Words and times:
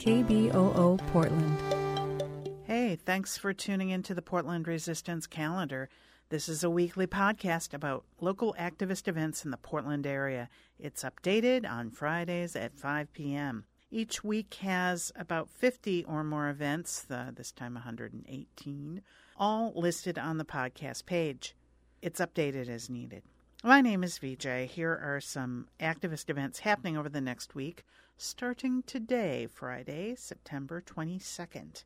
KBOO 0.00 0.96
Portland. 1.08 2.54
Hey, 2.64 2.96
thanks 2.96 3.36
for 3.36 3.52
tuning 3.52 3.90
into 3.90 4.14
the 4.14 4.22
Portland 4.22 4.66
Resistance 4.66 5.26
Calendar. 5.26 5.90
This 6.30 6.48
is 6.48 6.64
a 6.64 6.70
weekly 6.70 7.06
podcast 7.06 7.74
about 7.74 8.06
local 8.18 8.56
activist 8.58 9.08
events 9.08 9.44
in 9.44 9.50
the 9.50 9.58
Portland 9.58 10.06
area. 10.06 10.48
It's 10.78 11.04
updated 11.04 11.70
on 11.70 11.90
Fridays 11.90 12.56
at 12.56 12.78
5 12.78 13.12
p.m. 13.12 13.66
Each 13.90 14.24
week 14.24 14.54
has 14.62 15.12
about 15.16 15.50
50 15.50 16.04
or 16.04 16.24
more 16.24 16.48
events, 16.48 17.04
uh, 17.10 17.32
this 17.36 17.52
time 17.52 17.74
118, 17.74 19.02
all 19.36 19.74
listed 19.76 20.18
on 20.18 20.38
the 20.38 20.46
podcast 20.46 21.04
page. 21.04 21.54
It's 22.00 22.20
updated 22.20 22.70
as 22.70 22.88
needed. 22.88 23.22
My 23.62 23.82
name 23.82 24.02
is 24.02 24.16
VJ. 24.16 24.70
Here 24.70 24.98
are 25.02 25.20
some 25.20 25.68
activist 25.78 26.30
events 26.30 26.60
happening 26.60 26.96
over 26.96 27.10
the 27.10 27.20
next 27.20 27.54
week, 27.54 27.84
starting 28.22 28.82
today, 28.82 29.48
Friday, 29.50 30.14
September 30.14 30.82
22nd. 30.82 31.84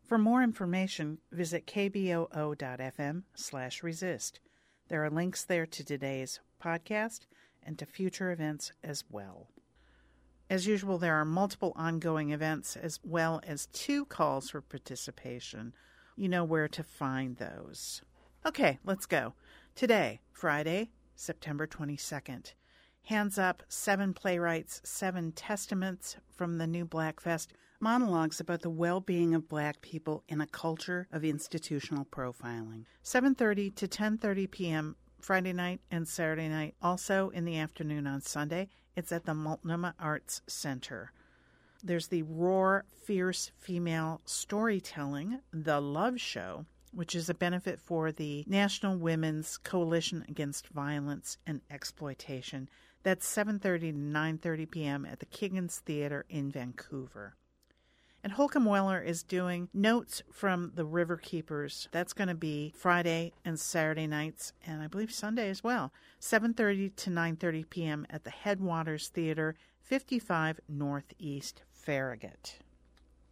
For 0.00 0.16
more 0.16 0.40
information, 0.40 1.18
visit 1.32 1.66
kboo.fm 1.66 3.24
slash 3.34 3.82
resist. 3.82 4.38
There 4.86 5.04
are 5.04 5.10
links 5.10 5.42
there 5.42 5.66
to 5.66 5.84
today's 5.84 6.38
podcast 6.62 7.22
and 7.64 7.76
to 7.80 7.86
future 7.86 8.30
events 8.30 8.70
as 8.84 9.02
well. 9.10 9.48
As 10.48 10.68
usual, 10.68 10.98
there 10.98 11.16
are 11.16 11.24
multiple 11.24 11.72
ongoing 11.74 12.30
events 12.30 12.76
as 12.76 13.00
well 13.02 13.40
as 13.44 13.66
two 13.66 14.04
calls 14.04 14.50
for 14.50 14.60
participation. 14.60 15.74
You 16.14 16.28
know 16.28 16.44
where 16.44 16.68
to 16.68 16.84
find 16.84 17.38
those. 17.38 18.02
Okay, 18.46 18.78
let's 18.84 19.06
go. 19.06 19.34
Today, 19.74 20.20
Friday, 20.30 20.90
September 21.16 21.66
22nd. 21.66 22.52
Hands 23.06 23.36
Up, 23.36 23.64
Seven 23.68 24.14
Playwrights, 24.14 24.80
Seven 24.84 25.32
Testaments 25.32 26.16
from 26.30 26.58
the 26.58 26.66
New 26.66 26.84
Black 26.84 27.20
Fest 27.20 27.52
monologues 27.80 28.38
about 28.38 28.62
the 28.62 28.70
well-being 28.70 29.34
of 29.34 29.48
black 29.48 29.82
people 29.82 30.22
in 30.28 30.40
a 30.40 30.46
culture 30.46 31.08
of 31.10 31.24
institutional 31.24 32.04
profiling. 32.04 32.84
7:30 33.02 33.74
to 33.74 33.88
10:30 33.88 34.50
p.m. 34.50 34.96
Friday 35.20 35.52
night 35.52 35.80
and 35.90 36.06
Saturday 36.06 36.48
night. 36.48 36.76
Also 36.80 37.30
in 37.30 37.44
the 37.44 37.58
afternoon 37.58 38.06
on 38.06 38.20
Sunday, 38.20 38.68
it's 38.94 39.10
at 39.10 39.24
the 39.24 39.34
Multnomah 39.34 39.96
Arts 39.98 40.40
Center. 40.46 41.12
There's 41.82 42.06
the 42.06 42.22
Roar 42.22 42.84
Fierce 43.04 43.50
Female 43.58 44.20
Storytelling, 44.24 45.40
The 45.52 45.80
Love 45.80 46.20
Show, 46.20 46.66
which 46.92 47.16
is 47.16 47.28
a 47.28 47.34
benefit 47.34 47.80
for 47.80 48.12
the 48.12 48.44
National 48.46 48.96
Women's 48.96 49.56
Coalition 49.58 50.24
Against 50.28 50.68
Violence 50.68 51.38
and 51.46 51.60
Exploitation. 51.70 52.68
That's 53.02 53.26
7:30 53.26 53.80
to 53.80 53.92
9:30 53.92 54.70
p.m. 54.70 55.06
at 55.06 55.18
the 55.18 55.26
Kiggins 55.26 55.80
Theater 55.80 56.24
in 56.28 56.50
Vancouver. 56.50 57.34
And 58.24 58.34
Holcombe 58.34 58.66
Waller 58.66 59.00
is 59.00 59.24
doing 59.24 59.68
Notes 59.74 60.22
from 60.30 60.70
the 60.76 60.84
River 60.84 61.16
Keepers. 61.16 61.88
That's 61.90 62.12
going 62.12 62.28
to 62.28 62.36
be 62.36 62.72
Friday 62.76 63.32
and 63.44 63.58
Saturday 63.58 64.06
nights 64.06 64.52
and 64.64 64.80
I 64.80 64.86
believe 64.86 65.10
Sunday 65.10 65.50
as 65.50 65.64
well. 65.64 65.92
7:30 66.20 66.94
to 66.96 67.10
9:30 67.10 67.68
p.m. 67.68 68.06
at 68.08 68.22
the 68.22 68.30
Headwaters 68.30 69.08
Theater, 69.08 69.56
55 69.80 70.60
Northeast 70.68 71.62
Farragut. 71.72 72.58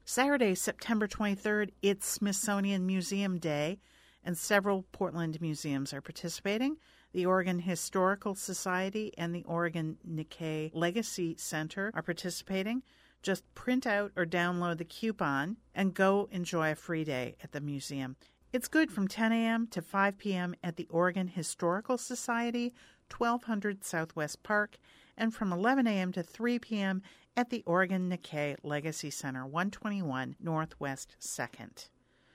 Saturday, 0.04 0.56
September 0.56 1.06
23rd, 1.06 1.70
it's 1.82 2.08
Smithsonian 2.08 2.84
Museum 2.84 3.38
Day, 3.38 3.78
and 4.24 4.36
several 4.36 4.84
Portland 4.90 5.40
museums 5.40 5.92
are 5.92 6.00
participating. 6.00 6.78
The 7.12 7.26
Oregon 7.26 7.58
Historical 7.58 8.36
Society 8.36 9.12
and 9.18 9.34
the 9.34 9.42
Oregon 9.44 9.98
Nikkei 10.08 10.70
Legacy 10.72 11.34
Center 11.36 11.90
are 11.92 12.02
participating. 12.02 12.84
Just 13.20 13.52
print 13.54 13.84
out 13.84 14.12
or 14.16 14.24
download 14.24 14.78
the 14.78 14.84
coupon 14.84 15.56
and 15.74 15.92
go 15.92 16.28
enjoy 16.30 16.70
a 16.70 16.76
free 16.76 17.02
day 17.02 17.34
at 17.42 17.50
the 17.50 17.60
museum. 17.60 18.14
It's 18.52 18.68
good 18.68 18.92
from 18.92 19.08
10 19.08 19.32
a.m. 19.32 19.66
to 19.68 19.82
5 19.82 20.18
p.m. 20.18 20.54
at 20.62 20.76
the 20.76 20.86
Oregon 20.88 21.28
Historical 21.28 21.98
Society, 21.98 22.72
1200 23.16 23.84
Southwest 23.84 24.42
Park, 24.44 24.78
and 25.16 25.34
from 25.34 25.52
11 25.52 25.88
a.m. 25.88 26.12
to 26.12 26.22
3 26.22 26.60
p.m. 26.60 27.02
at 27.36 27.50
the 27.50 27.64
Oregon 27.66 28.08
Nikkei 28.08 28.56
Legacy 28.62 29.10
Center, 29.10 29.44
121 29.44 30.36
Northwest 30.40 31.16
2nd. 31.20 31.88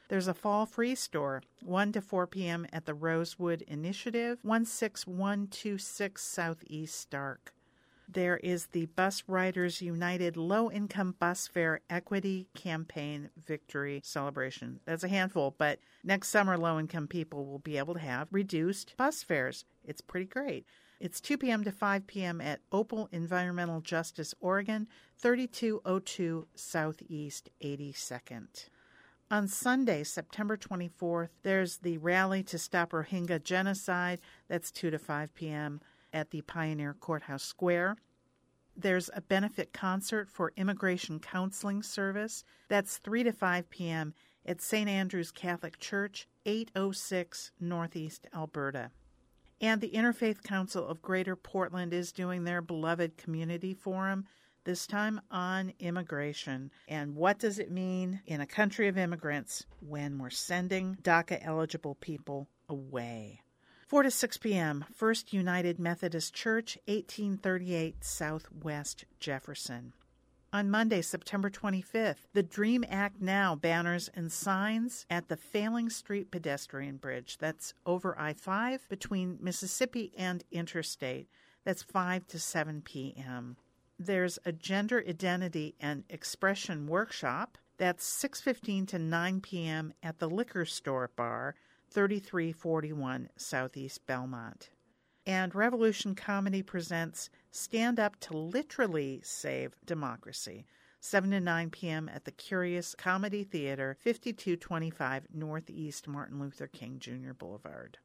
There's 0.08 0.28
a 0.28 0.36
fall 0.36 0.68
free 0.68 0.94
store, 0.94 1.42
1 1.64 1.94
to 1.94 2.02
4 2.02 2.28
p.m. 2.28 2.68
at 2.72 2.86
the 2.86 2.94
Rosewood 2.94 3.64
Initiative, 3.64 4.38
16126 4.44 6.22
Southeast 6.22 7.00
Stark. 7.00 7.56
There 8.08 8.38
is 8.38 8.68
the 8.68 8.86
Bus 8.86 9.24
Riders 9.28 9.82
United 9.82 10.38
Low 10.38 10.70
Income 10.70 11.16
Bus 11.18 11.48
Fare 11.48 11.82
Equity 11.90 12.48
Campaign 12.54 13.32
Victory 13.36 14.00
Celebration. 14.04 14.80
That's 14.86 15.04
a 15.04 15.08
handful, 15.08 15.56
but 15.58 15.80
next 16.04 16.28
summer, 16.28 16.56
low 16.56 16.78
income 16.78 17.08
people 17.08 17.48
will 17.48 17.58
be 17.58 17.80
able 17.80 17.96
to 17.96 18.00
have 18.00 18.28
reduced 18.30 18.96
bus 18.98 19.24
fares. 19.24 19.66
It's 19.84 20.02
pretty 20.02 20.28
great. 20.28 20.68
It's 21.00 21.20
2 21.20 21.40
p.m. 21.40 21.64
to 21.64 21.72
5 21.72 22.06
p.m. 22.06 22.42
at 22.42 22.62
Opal 22.72 23.10
Environmental 23.12 23.82
Justice, 23.82 24.36
Oregon, 24.40 24.88
3202 25.18 26.48
Southeast 26.54 27.50
82nd. 27.64 28.70
On 29.32 29.48
Sunday, 29.48 30.04
September 30.04 30.56
24th, 30.56 31.30
there's 31.42 31.78
the 31.78 31.98
Rally 31.98 32.44
to 32.44 32.60
Stop 32.60 32.92
Rohingya 32.92 33.44
Genocide. 33.44 34.22
That's 34.48 34.70
2 34.70 34.92
to 34.92 35.00
5 35.00 35.34
p.m. 35.34 35.82
at 36.14 36.30
the 36.30 36.42
Pioneer 36.42 36.94
Courthouse 36.94 37.44
Square. 37.44 37.98
There's 38.78 39.10
a 39.16 39.22
benefit 39.22 39.74
concert 39.74 40.30
for 40.30 40.54
Immigration 40.58 41.20
Counseling 41.20 41.82
Service. 41.82 42.44
That's 42.68 43.00
3 43.00 43.24
to 43.24 43.32
5 43.32 43.68
p.m. 43.72 44.14
at 44.46 44.62
St. 44.62 44.88
Andrew's 44.88 45.32
Catholic 45.32 45.80
Church, 45.80 46.28
806 46.46 47.52
Northeast 47.60 48.28
Alberta. 48.32 48.92
And 49.60 49.82
the 49.82 49.90
Interfaith 49.90 50.44
Council 50.44 50.86
of 50.86 51.02
Greater 51.02 51.36
Portland 51.36 51.96
is 51.96 52.12
doing 52.12 52.44
their 52.44 52.62
beloved 52.62 53.18
community 53.18 53.74
forum, 53.74 54.26
this 54.66 54.86
time 54.86 55.22
on 55.32 55.74
immigration. 55.80 56.72
And 56.88 57.16
what 57.16 57.40
does 57.40 57.58
it 57.58 57.72
mean 57.72 58.22
in 58.26 58.42
a 58.42 58.46
country 58.46 58.88
of 58.88 58.98
immigrants 58.98 59.66
when 59.80 60.20
we're 60.20 60.30
sending 60.30 60.98
DACA 61.02 61.40
eligible 61.42 61.96
people 61.96 62.50
away? 62.68 63.42
4 63.88 64.04
to 64.04 64.12
6 64.12 64.38
p.m., 64.40 64.84
First 64.94 65.32
United 65.32 65.80
Methodist 65.80 66.34
Church, 66.34 66.78
1838 66.88 68.04
Southwest 68.04 69.06
Jefferson. 69.20 69.94
On 70.52 70.72
Monday, 70.72 71.02
September 71.02 71.50
25th, 71.50 72.28
the 72.34 72.42
Dream 72.42 72.86
Act 72.90 73.22
Now 73.22 73.56
banners 73.56 74.10
and 74.16 74.32
signs 74.32 75.06
at 75.10 75.28
the 75.28 75.36
Failing 75.36 75.90
Street 75.90 76.32
pedestrian 76.32 76.96
bridge. 76.96 77.38
That's 77.38 77.74
over 77.86 78.18
I 78.18 78.34
5 78.34 78.88
between 78.88 79.38
Mississippi 79.42 80.14
and 80.18 80.44
Interstate. 80.52 81.28
That's 81.66 81.84
5 81.84 82.26
to 82.28 82.40
7 82.40 82.82
p.m. 82.84 83.58
There's 83.98 84.38
a 84.44 84.52
gender 84.52 85.02
identity 85.08 85.76
and 85.80 86.04
expression 86.10 86.86
workshop. 86.86 87.58
That's 87.78 88.06
6:15 88.06 88.88
to 88.90 89.00
9 89.00 89.40
p.m. 89.40 89.94
at 90.04 90.20
the 90.20 90.30
Liquor 90.30 90.66
Store 90.66 91.10
Bar, 91.16 91.56
3341 91.92 93.30
Southeast 93.38 94.06
Belmont. 94.06 94.70
And 95.26 95.56
Revolution 95.56 96.14
Comedy 96.14 96.62
presents 96.62 97.30
Stand 97.52 97.98
Up 97.98 98.20
to 98.20 98.38
Literally 98.38 99.22
Save 99.24 99.78
Democracy, 99.86 100.66
7 101.00 101.32
to 101.32 101.40
9 101.40 101.70
p.m. 101.70 102.10
at 102.10 102.26
the 102.26 102.32
Curious 102.32 102.96
Comedy 102.96 103.46
Theater, 103.46 103.96
5225 104.02 105.28
Northeast 105.34 106.06
Martin 106.06 106.38
Luther 106.38 106.68
King 106.68 107.00
Jr. 107.00 107.32
Boulevard. 107.32 107.98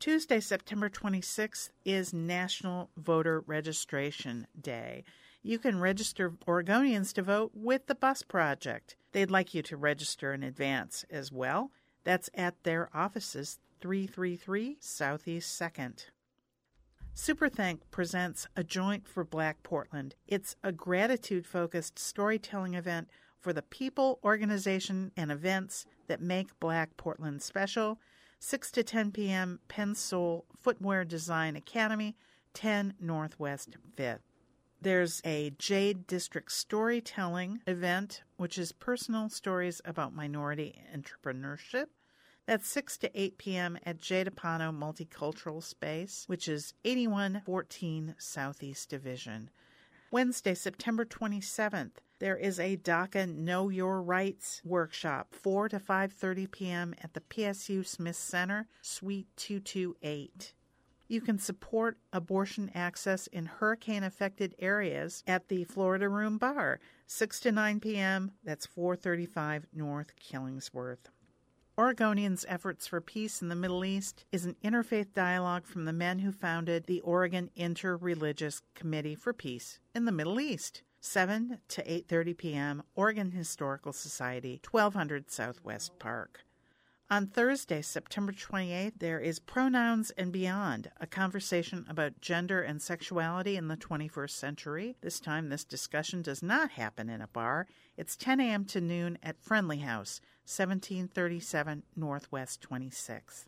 Tuesday, 0.00 0.40
September 0.40 0.88
26th 0.88 1.68
is 1.84 2.14
National 2.14 2.88
Voter 2.96 3.40
Registration 3.40 4.46
Day. 4.58 5.04
You 5.42 5.58
can 5.58 5.78
register 5.78 6.30
Oregonians 6.48 7.12
to 7.12 7.22
vote 7.22 7.50
with 7.52 7.86
the 7.86 7.94
Bus 7.94 8.22
Project. 8.22 8.96
They'd 9.12 9.30
like 9.30 9.52
you 9.52 9.60
to 9.60 9.76
register 9.76 10.32
in 10.32 10.42
advance 10.42 11.04
as 11.10 11.30
well. 11.30 11.70
That's 12.02 12.30
at 12.32 12.54
their 12.62 12.88
offices, 12.94 13.58
333 13.82 14.78
Southeast 14.80 15.60
2nd. 15.60 16.06
Superthank 17.14 17.80
presents 17.90 18.46
A 18.56 18.64
Joint 18.64 19.06
for 19.06 19.22
Black 19.22 19.62
Portland. 19.62 20.14
It's 20.26 20.56
a 20.64 20.72
gratitude 20.72 21.46
focused 21.46 21.98
storytelling 21.98 22.72
event 22.72 23.10
for 23.38 23.52
the 23.52 23.60
people, 23.60 24.18
organization, 24.24 25.12
and 25.14 25.30
events 25.30 25.84
that 26.06 26.22
make 26.22 26.58
Black 26.58 26.96
Portland 26.96 27.42
special. 27.42 27.98
6 28.42 28.70
to 28.72 28.82
10 28.82 29.12
p.m., 29.12 29.60
Pensole 29.68 30.44
Footwear 30.56 31.04
Design 31.04 31.56
Academy, 31.56 32.16
10 32.54 32.94
Northwest 32.98 33.76
5th. 33.96 34.20
There's 34.80 35.20
a 35.26 35.52
Jade 35.58 36.06
District 36.06 36.50
Storytelling 36.50 37.60
event, 37.66 38.22
which 38.38 38.56
is 38.56 38.72
personal 38.72 39.28
stories 39.28 39.82
about 39.84 40.14
minority 40.14 40.82
entrepreneurship. 40.96 41.88
That's 42.46 42.66
6 42.66 42.96
to 42.98 43.20
8 43.20 43.36
p.m. 43.36 43.78
at 43.84 43.98
Jade 43.98 44.28
APANO 44.28 44.72
Multicultural 44.72 45.62
Space, 45.62 46.24
which 46.26 46.48
is 46.48 46.72
8114 46.86 48.14
Southeast 48.18 48.88
Division. 48.88 49.50
Wednesday, 50.10 50.54
September 50.54 51.04
27th, 51.04 51.98
there 52.20 52.36
is 52.36 52.60
a 52.60 52.76
DACA 52.76 53.34
Know 53.34 53.70
Your 53.70 54.00
Rights 54.02 54.60
workshop 54.62 55.28
4 55.32 55.70
to 55.70 55.80
5:30 55.80 56.50
p.m. 56.50 56.94
at 57.02 57.14
the 57.14 57.20
PSU 57.22 57.84
Smith 57.84 58.14
Center, 58.14 58.68
Suite 58.82 59.26
228. 59.36 60.52
You 61.08 61.20
can 61.22 61.38
support 61.38 61.96
abortion 62.12 62.70
access 62.74 63.26
in 63.26 63.46
hurricane 63.46 64.04
affected 64.04 64.54
areas 64.58 65.24
at 65.26 65.48
the 65.48 65.64
Florida 65.64 66.10
Room 66.10 66.36
Bar, 66.36 66.78
6 67.06 67.40
to 67.40 67.52
9 67.52 67.80
p.m. 67.80 68.32
That's 68.44 68.66
435 68.66 69.66
North 69.72 70.12
Killingsworth. 70.22 71.08
Oregonians' 71.78 72.44
Efforts 72.46 72.86
for 72.86 73.00
Peace 73.00 73.40
in 73.40 73.48
the 73.48 73.56
Middle 73.56 73.82
East 73.82 74.26
is 74.30 74.44
an 74.44 74.56
interfaith 74.62 75.14
dialogue 75.14 75.64
from 75.64 75.86
the 75.86 75.92
men 75.94 76.18
who 76.18 76.32
founded 76.32 76.84
the 76.84 77.00
Oregon 77.00 77.48
Interreligious 77.56 78.60
Committee 78.74 79.14
for 79.14 79.32
Peace 79.32 79.78
in 79.94 80.04
the 80.04 80.12
Middle 80.12 80.38
East. 80.38 80.82
7 81.00 81.58
to 81.68 81.82
8:30 81.82 82.36
p.m. 82.36 82.82
Oregon 82.94 83.32
Historical 83.32 83.92
Society, 83.92 84.60
1200 84.70 85.30
Southwest 85.30 85.98
Park. 85.98 86.44
On 87.12 87.26
Thursday, 87.26 87.82
September 87.82 88.32
28th, 88.32 88.92
there 88.98 89.18
is 89.18 89.40
Pronouns 89.40 90.10
and 90.12 90.30
Beyond, 90.30 90.92
a 91.00 91.08
conversation 91.08 91.84
about 91.88 92.20
gender 92.20 92.62
and 92.62 92.80
sexuality 92.80 93.56
in 93.56 93.66
the 93.66 93.76
21st 93.76 94.30
century. 94.30 94.96
This 95.00 95.18
time, 95.18 95.48
this 95.48 95.64
discussion 95.64 96.22
does 96.22 96.40
not 96.40 96.72
happen 96.72 97.10
in 97.10 97.20
a 97.20 97.26
bar. 97.26 97.66
It's 97.96 98.14
10 98.14 98.38
a.m. 98.38 98.64
to 98.66 98.80
noon 98.80 99.18
at 99.24 99.42
Friendly 99.42 99.78
House, 99.78 100.20
1737 100.44 101.82
Northwest 101.96 102.64
26th. 102.70 103.46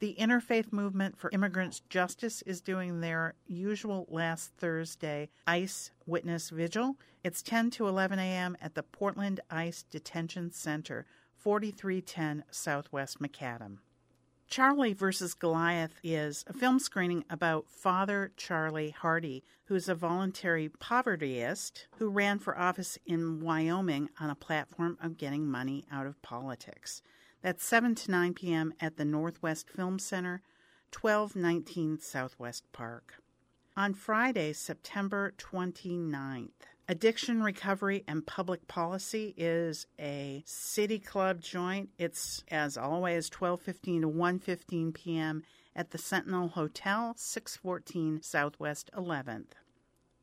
The 0.00 0.16
Interfaith 0.18 0.72
Movement 0.72 1.18
for 1.18 1.28
Immigrants 1.30 1.80
Justice 1.90 2.40
is 2.46 2.62
doing 2.62 3.00
their 3.00 3.34
usual 3.46 4.06
last 4.08 4.50
Thursday 4.56 5.28
ICE 5.46 5.90
Witness 6.06 6.48
Vigil. 6.48 6.96
It's 7.22 7.42
10 7.42 7.68
to 7.72 7.86
11 7.86 8.18
a.m. 8.18 8.56
at 8.62 8.74
the 8.74 8.82
Portland 8.82 9.40
ICE 9.50 9.82
Detention 9.82 10.52
Center, 10.52 11.04
4310 11.36 12.44
Southwest 12.50 13.20
Macadam. 13.20 13.76
Charlie 14.48 14.94
versus 14.94 15.34
Goliath 15.34 15.92
is 16.02 16.46
a 16.46 16.54
film 16.54 16.78
screening 16.78 17.26
about 17.28 17.68
Father 17.68 18.32
Charlie 18.38 18.90
Hardy, 18.90 19.44
who 19.66 19.74
is 19.74 19.86
a 19.86 19.94
voluntary 19.94 20.70
povertyist 20.70 21.84
who 21.98 22.08
ran 22.08 22.38
for 22.38 22.58
office 22.58 22.98
in 23.04 23.40
Wyoming 23.40 24.08
on 24.18 24.30
a 24.30 24.34
platform 24.34 24.96
of 25.02 25.18
getting 25.18 25.46
money 25.46 25.84
out 25.92 26.06
of 26.06 26.22
politics. 26.22 27.02
That's 27.42 27.64
7 27.64 27.94
to 27.94 28.10
9 28.10 28.34
p.m. 28.34 28.74
at 28.80 28.96
the 28.96 29.04
Northwest 29.04 29.70
Film 29.70 29.98
Center, 29.98 30.42
1219 30.98 31.98
Southwest 31.98 32.64
Park. 32.72 33.14
On 33.76 33.94
Friday, 33.94 34.52
September 34.52 35.32
29th, 35.38 36.50
Addiction 36.86 37.42
Recovery 37.42 38.04
and 38.06 38.26
Public 38.26 38.66
Policy 38.68 39.32
is 39.38 39.86
a 39.98 40.42
city 40.44 40.98
club 40.98 41.40
joint. 41.40 41.88
It's 41.98 42.44
as 42.50 42.76
always 42.76 43.30
12:15 43.30 44.02
to 44.02 44.08
1:15 44.10 44.92
p.m. 44.92 45.42
at 45.74 45.92
the 45.92 45.98
Sentinel 45.98 46.48
Hotel, 46.48 47.14
614 47.16 48.20
Southwest 48.22 48.90
11th. 48.94 49.52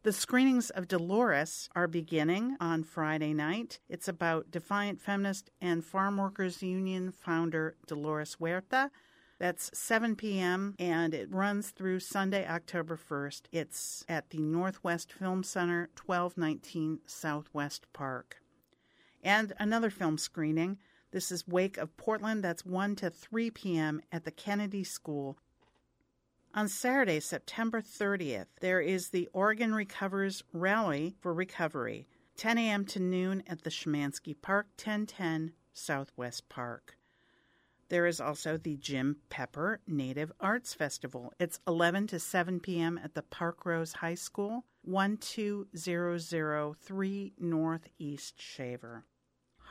The 0.07 0.13
screenings 0.13 0.69
of 0.69 0.87
Dolores 0.87 1.67
are 1.75 1.85
beginning 1.85 2.55
on 2.61 2.85
Friday 2.85 3.33
night. 3.33 3.81
It's 3.89 4.07
about 4.07 4.49
Defiant 4.49 5.01
Feminist 5.01 5.49
and 5.59 5.83
Farm 5.83 6.15
Workers 6.15 6.63
Union 6.63 7.11
founder 7.11 7.75
Dolores 7.87 8.37
Huerta. 8.39 8.89
That's 9.37 9.69
7 9.77 10.15
p.m. 10.15 10.75
and 10.79 11.13
it 11.13 11.29
runs 11.29 11.71
through 11.71 11.99
Sunday, 11.99 12.47
October 12.47 12.95
1st. 12.97 13.41
It's 13.51 14.05
at 14.07 14.29
the 14.29 14.37
Northwest 14.37 15.11
Film 15.11 15.43
Center, 15.43 15.89
1219 16.05 16.99
Southwest 17.05 17.85
Park. 17.91 18.37
And 19.21 19.51
another 19.59 19.89
film 19.89 20.17
screening. 20.17 20.77
This 21.11 21.33
is 21.33 21.45
Wake 21.49 21.77
of 21.77 21.97
Portland. 21.97 22.45
That's 22.45 22.65
1 22.65 22.95
to 22.95 23.09
3 23.09 23.51
p.m. 23.51 23.99
at 24.13 24.23
the 24.23 24.31
Kennedy 24.31 24.85
School, 24.85 25.37
on 26.57 26.67
Saturday, 26.67 27.19
September 27.19 27.81
30th, 27.83 28.47
there 28.61 28.81
is 28.81 29.09
the 29.09 29.29
Oregon 29.31 29.75
Recovers 29.75 30.43
Rally 30.51 31.13
for 31.19 31.31
Recovery, 31.31 32.07
10 32.35 32.57
a.m. 32.57 32.83
to 32.85 32.99
noon 32.99 33.43
at 33.45 33.61
the 33.61 33.69
Shemanski 33.69 34.35
Park, 34.41 34.65
1010 34.75 35.53
Southwest 35.71 36.49
Park. 36.49 36.97
There 37.89 38.07
is 38.07 38.19
also 38.19 38.57
the 38.57 38.75
Jim 38.75 39.17
Pepper 39.29 39.81
Native 39.85 40.31
Arts 40.39 40.73
Festival. 40.73 41.31
It's 41.39 41.59
11 41.67 42.07
to 42.07 42.19
7 42.19 42.59
p.m. 42.59 42.99
at 43.03 43.13
the 43.13 43.21
Parkrose 43.21 43.97
High 43.97 44.15
School, 44.15 44.65
12003 44.83 47.33
Northeast 47.37 48.41
Shaver. 48.41 49.05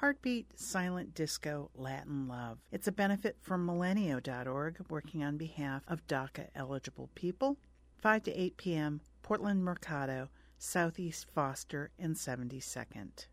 Heartbeat 0.00 0.60
Silent 0.60 1.14
Disco 1.14 1.70
Latin 1.74 2.28
Love. 2.28 2.58
It's 2.70 2.86
a 2.86 2.92
benefit 2.92 3.38
from 3.40 3.66
Milenio.org, 3.66 4.84
working 4.90 5.24
on 5.24 5.38
behalf 5.38 5.84
of 5.88 6.06
DACA 6.06 6.48
eligible 6.54 7.08
people. 7.14 7.56
5 8.02 8.24
to 8.24 8.38
8 8.38 8.58
p.m., 8.58 9.00
Portland 9.22 9.64
Mercado, 9.64 10.28
Southeast 10.58 11.24
Foster 11.34 11.92
and 11.98 12.14
72nd. 12.14 13.26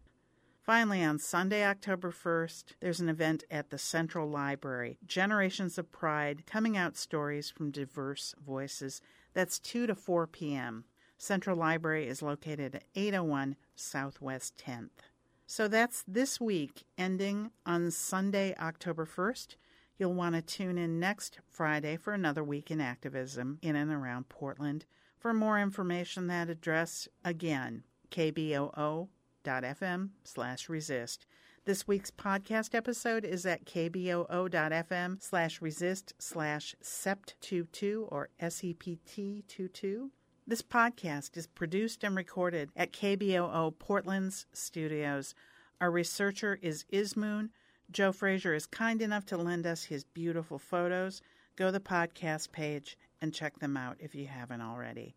Finally, 0.62 1.04
on 1.04 1.20
Sunday, 1.20 1.66
October 1.66 2.14
1st, 2.14 2.76
there's 2.80 3.02
an 3.02 3.10
event 3.10 3.44
at 3.52 3.70
the 3.70 3.78
Central 3.78 4.30
Library 4.30 4.98
Generations 5.06 5.78
of 5.78 5.92
Pride 5.92 6.46
Coming 6.46 6.78
Out 6.78 6.96
Stories 6.96 7.50
from 7.50 7.72
Diverse 7.72 8.36
Voices. 8.42 9.02
That's 9.34 9.60
2 9.60 9.86
to 9.88 9.96
4 9.96 10.28
p.m. 10.28 10.86
Central 11.18 11.58
Library 11.58 12.08
is 12.08 12.22
located 12.22 12.74
at 12.74 12.86
801 12.96 13.58
Southwest 13.76 14.64
10th. 14.66 15.13
So 15.56 15.68
that's 15.68 16.04
this 16.08 16.42
week, 16.42 16.84
ending 16.98 17.52
on 17.64 17.92
Sunday, 17.92 18.56
October 18.60 19.06
1st. 19.06 19.56
You'll 20.00 20.16
want 20.16 20.34
to 20.34 20.42
tune 20.42 20.80
in 20.80 21.00
next 21.00 21.38
Friday 21.48 21.96
for 21.96 22.12
another 22.12 22.44
week 22.44 22.72
in 22.72 22.82
activism 22.82 23.60
in 23.62 23.76
and 23.76 23.92
around 23.92 24.30
Portland. 24.30 24.88
For 25.20 25.32
more 25.32 25.60
information, 25.60 26.26
that 26.26 26.50
address 26.50 27.08
again, 27.24 27.84
kboo.fm 28.10 29.10
slash 30.24 30.70
resist. 30.70 31.28
This 31.66 31.88
week's 31.88 32.10
podcast 32.10 32.74
episode 32.74 33.24
is 33.24 33.46
at 33.46 33.66
kboo.fm 33.66 35.22
slash 35.22 35.62
resist 35.62 36.14
slash 36.18 36.76
sept22 36.82 38.08
or 38.10 38.30
SEPT22. 38.42 40.10
This 40.46 40.62
podcast 40.62 41.38
is 41.38 41.48
produced 41.48 42.04
and 42.04 42.18
recorded 42.18 42.70
at 42.76 42.92
KBOO 42.92 43.80
Portland's 43.80 44.46
studios. 44.52 45.34
Our 45.80 45.90
researcher 45.90 46.60
is 46.62 46.84
Ismoon. 46.92 47.52
Joe 47.90 48.12
Frazier 48.12 48.54
is 48.54 48.66
kind 48.66 49.02
enough 49.02 49.26
to 49.28 49.38
lend 49.38 49.66
us 49.66 49.86
his 49.86 50.04
beautiful 50.04 50.60
photos. 50.60 51.22
Go 51.56 51.68
to 51.68 51.72
the 51.72 51.80
podcast 51.80 52.52
page 52.52 52.98
and 53.22 53.34
check 53.34 53.60
them 53.60 53.78
out 53.78 53.96
if 54.02 54.16
you 54.16 54.28
haven't 54.28 54.60
already. 54.60 55.16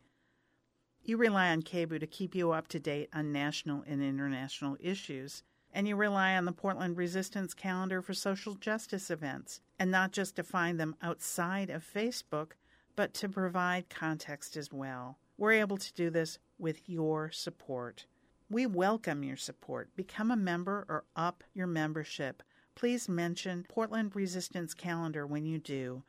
You 1.02 1.16
rely 1.16 1.50
on 1.50 1.62
KBOO 1.62 1.98
to 1.98 2.06
keep 2.06 2.36
you 2.36 2.52
up 2.52 2.68
to 2.68 2.78
date 2.78 3.08
on 3.12 3.32
national 3.32 3.82
and 3.84 4.00
international 4.00 4.76
issues, 4.78 5.42
and 5.72 5.88
you 5.88 5.96
rely 5.96 6.36
on 6.36 6.44
the 6.44 6.52
Portland 6.52 6.96
Resistance 6.96 7.52
calendar 7.52 8.00
for 8.00 8.14
social 8.14 8.54
justice 8.54 9.10
events, 9.10 9.60
and 9.76 9.90
not 9.90 10.12
just 10.12 10.36
to 10.36 10.44
find 10.44 10.78
them 10.78 10.94
outside 11.02 11.68
of 11.68 11.84
Facebook 11.84 12.52
but 12.96 13.14
to 13.14 13.28
provide 13.28 13.88
context 13.88 14.56
as 14.56 14.72
well. 14.72 15.18
We're 15.38 15.52
able 15.52 15.76
to 15.76 15.94
do 15.94 16.10
this 16.10 16.38
with 16.58 16.88
your 16.88 17.30
support. 17.30 18.06
We 18.48 18.64
welcome 18.66 19.22
your 19.22 19.36
support. 19.36 19.94
Become 19.96 20.30
a 20.30 20.36
member 20.36 20.86
or 20.88 21.04
up 21.14 21.44
your 21.52 21.66
membership. 21.66 22.42
Please 22.74 23.08
mention 23.08 23.66
Portland 23.68 24.16
Resistance 24.16 24.72
Calendar 24.72 25.26
when 25.26 25.44
you 25.44 25.58
do. 25.58 26.02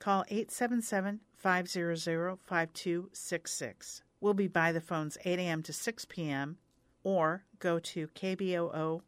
Call 0.00 0.24
877 0.28 1.20
500 1.36 2.38
5266. 2.44 4.02
We'll 4.20 4.34
be 4.34 4.48
by 4.48 4.72
the 4.72 4.80
phones 4.80 5.18
8 5.24 5.38
a.m. 5.38 5.62
to 5.64 5.72
6 5.72 6.04
p.m. 6.06 6.56
or 7.02 7.44
go 7.58 7.78
to 7.78 8.06
kboo.fm 8.08 9.02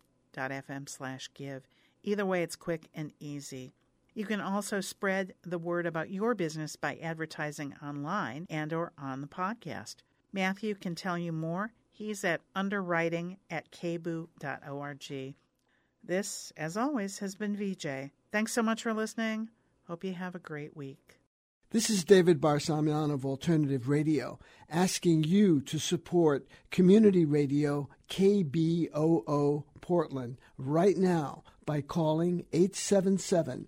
slash 0.88 1.30
give. 1.34 1.68
Either 2.02 2.26
way, 2.26 2.42
it's 2.42 2.56
quick 2.56 2.88
and 2.94 3.12
easy. 3.20 3.72
You 4.14 4.25
can 4.25 4.40
also 4.40 4.80
spread 4.80 5.35
the 5.42 5.59
word 5.59 5.87
about 5.87 6.11
your 6.11 6.35
business 6.37 6.76
by 6.76 6.97
advertising 7.02 7.75
online 7.83 8.47
and 8.49 8.73
or 8.73 8.92
on 8.97 9.21
the 9.21 9.26
podcast. 9.26 9.97
Matthew 10.33 10.76
can 10.76 10.94
tell 10.94 11.18
you 11.18 11.33
more. 11.33 11.73
He's 11.90 12.25
at 12.25 12.40
underwriting 12.54 13.38
at 13.50 13.73
kboo.org. 13.73 15.35
This, 16.02 16.52
as 16.56 16.76
always, 16.76 17.18
has 17.18 17.35
been 17.35 17.56
VJ. 17.56 18.12
Thanks 18.30 18.52
so 18.52 18.62
much 18.62 18.83
for 18.83 18.92
listening. 18.92 19.50
Hope 19.88 20.04
you 20.04 20.14
have 20.14 20.35
a 20.35 20.40
great 20.40 20.76
week. 20.76 21.18
This 21.71 21.90
is 21.90 22.04
David 22.04 22.40
Barsamian 22.40 23.12
of 23.12 23.26
Alternative 23.26 23.88
Radio, 23.88 24.38
asking 24.71 25.25
you 25.25 25.61
to 25.62 25.80
support 25.80 26.47
community 26.71 27.25
radio 27.25 27.88
KBOO 28.09 29.64
Portland 29.80 30.38
right 30.56 30.97
now 30.97 31.42
by 31.66 31.80
calling 31.80 32.44
877 32.52 33.66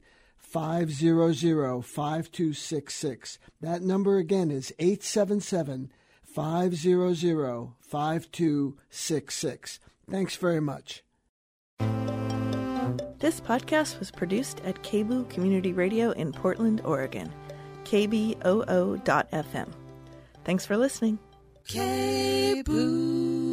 500 0.57 1.85
5266. 1.85 3.39
That 3.61 3.83
number 3.83 4.17
again 4.17 4.51
is 4.51 4.73
877 4.79 5.93
500 6.23 7.69
5266. 7.79 9.81
Thanks 10.11 10.37
very 10.37 10.61
much. 10.61 11.05
This 13.19 13.39
podcast 13.39 13.99
was 13.99 14.11
produced 14.11 14.63
at 14.65 14.83
KBOO 14.83 15.29
Community 15.29 15.75
Radio 15.75 16.13
in 16.13 16.33
Portland, 16.33 16.81
Oregon. 16.87 17.31
KBOO.FM. 17.85 19.69
Thanks 20.45 20.65
for 20.65 20.79
listening. 20.79 21.19
KBOO. 21.69 23.46